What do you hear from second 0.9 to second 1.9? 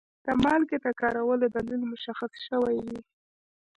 کارولو دلیل